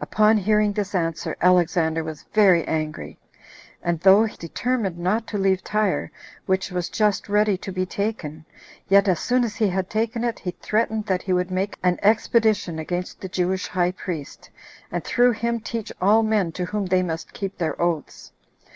Upon 0.00 0.38
hearing 0.38 0.72
this 0.72 0.92
answer, 0.92 1.36
Alexander 1.40 2.02
was 2.02 2.24
very 2.34 2.64
angry; 2.66 3.16
and 3.80 4.00
though 4.00 4.24
he 4.24 4.36
determined 4.36 4.98
not 4.98 5.24
to 5.28 5.38
leave 5.38 5.62
Tyre, 5.62 6.10
which 6.46 6.72
was 6.72 6.88
just 6.88 7.28
ready 7.28 7.56
to 7.58 7.70
be 7.70 7.86
taken, 7.86 8.44
yet 8.88 9.06
as 9.06 9.20
soon 9.20 9.44
as 9.44 9.54
he 9.54 9.68
had 9.68 9.88
taken 9.88 10.24
it, 10.24 10.40
he 10.40 10.50
threatened 10.50 11.06
that 11.06 11.22
he 11.22 11.32
would 11.32 11.52
make 11.52 11.78
an 11.80 12.00
expedition 12.02 12.80
against 12.80 13.20
the 13.20 13.28
Jewish 13.28 13.68
high 13.68 13.92
priest, 13.92 14.50
and 14.90 15.04
through 15.04 15.30
him 15.30 15.60
teach 15.60 15.92
all 16.00 16.24
men 16.24 16.50
to 16.50 16.64
whom 16.64 16.86
they 16.86 17.04
must 17.04 17.32
keep 17.32 17.56
their 17.58 17.80
oaths. 17.80 18.32